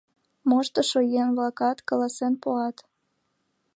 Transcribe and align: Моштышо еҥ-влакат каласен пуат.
Моштышо 0.49 0.99
еҥ-влакат 1.21 1.77
каласен 1.89 2.33
пуат. 2.41 2.77